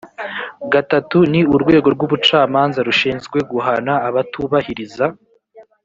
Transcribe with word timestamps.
gatatu 0.73 1.17
ni 1.31 1.41
urwego 1.55 1.87
rw 1.95 2.01
ubucamanza 2.07 2.79
rushinzwe 2.87 3.37
guhana 3.51 3.93
abatubahiriza 4.07 5.05